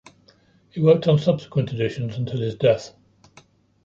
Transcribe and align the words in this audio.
He 0.71 0.81
worked 0.81 1.07
on 1.07 1.19
subsequent 1.19 1.71
editions 1.73 2.17
until 2.17 2.41
his 2.41 2.55
death. 2.55 2.95